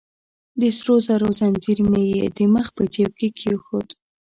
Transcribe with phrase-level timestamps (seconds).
[0.59, 3.87] د سرو زرو ځنځیر مې يې د مخ په جیب کې کېښود.